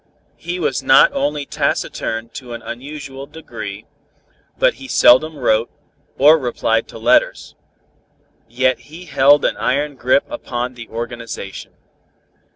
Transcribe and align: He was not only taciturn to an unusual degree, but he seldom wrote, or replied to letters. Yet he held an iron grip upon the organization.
He 0.37 0.59
was 0.59 0.81
not 0.81 1.11
only 1.13 1.45
taciturn 1.45 2.29
to 2.29 2.53
an 2.53 2.63
unusual 2.63 3.27
degree, 3.27 3.85
but 4.57 4.73
he 4.81 4.87
seldom 4.87 5.37
wrote, 5.37 5.69
or 6.17 6.39
replied 6.39 6.87
to 6.87 6.97
letters. 6.97 7.53
Yet 8.47 8.79
he 8.89 9.05
held 9.05 9.45
an 9.45 9.57
iron 9.57 9.93
grip 9.95 10.23
upon 10.27 10.73
the 10.73 10.87
organization. 10.89 11.73